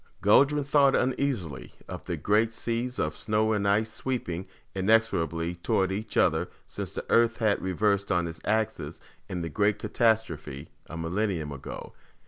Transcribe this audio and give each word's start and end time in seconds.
Guldran 0.19 0.63
thought 0.63 0.95
uneasily 0.95 1.73
of 1.87 2.07
the 2.07 2.17
great 2.17 2.55
seas 2.55 2.97
of 2.97 3.15
snow 3.15 3.53
and 3.53 3.67
ice 3.67 3.93
sweeping 3.93 4.47
inexorably 4.73 5.53
toward 5.53 5.91
each 5.91 6.17
other 6.17 6.49
since 6.65 6.91
the 6.93 7.05
Earth 7.07 7.37
had 7.37 7.61
reversed 7.61 8.11
on 8.11 8.25
its 8.25 8.41
axis 8.43 8.99
in 9.29 9.41
the 9.43 9.49
great 9.49 9.77
catastrophe 9.77 10.69
a 10.87 10.97
millennium 10.97 11.51
ago. 11.51 11.93